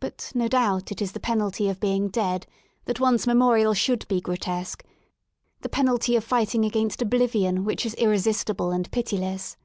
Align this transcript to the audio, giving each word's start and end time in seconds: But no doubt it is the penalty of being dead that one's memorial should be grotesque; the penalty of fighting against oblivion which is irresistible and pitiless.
But 0.00 0.32
no 0.34 0.48
doubt 0.48 0.90
it 0.90 1.00
is 1.00 1.12
the 1.12 1.20
penalty 1.20 1.68
of 1.68 1.78
being 1.78 2.08
dead 2.08 2.48
that 2.86 2.98
one's 2.98 3.28
memorial 3.28 3.72
should 3.72 4.08
be 4.08 4.20
grotesque; 4.20 4.84
the 5.60 5.68
penalty 5.68 6.16
of 6.16 6.24
fighting 6.24 6.64
against 6.64 7.00
oblivion 7.00 7.64
which 7.64 7.86
is 7.86 7.94
irresistible 7.94 8.72
and 8.72 8.90
pitiless. 8.90 9.56